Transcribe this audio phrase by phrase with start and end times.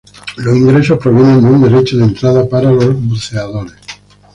[0.37, 3.75] Los ingresos provienen de un derecho de entrada para los buceadores.